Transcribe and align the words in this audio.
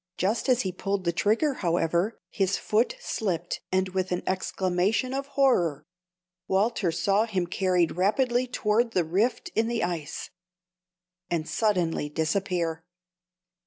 Just 0.17 0.49
as 0.49 0.63
he 0.63 0.71
pulled 0.71 1.03
the 1.03 1.11
trigger, 1.13 1.53
however, 1.53 2.19
his 2.31 2.57
foot 2.57 2.95
slipped, 2.99 3.61
and 3.71 3.89
with 3.89 4.11
an 4.11 4.23
exclamation 4.25 5.13
of 5.13 5.27
horror, 5.37 5.85
Walter 6.47 6.91
saw 6.91 7.27
him 7.27 7.45
carried 7.45 7.91
rapidly 7.97 8.47
toward 8.47 8.93
the 8.93 9.05
rift 9.05 9.51
in 9.53 9.67
the 9.67 9.83
ice, 9.83 10.31
and 11.29 11.47
suddenly 11.47 12.09
disappear. 12.09 12.83